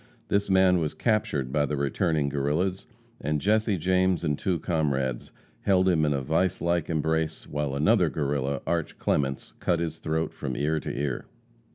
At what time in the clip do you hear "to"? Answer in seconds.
10.79-10.91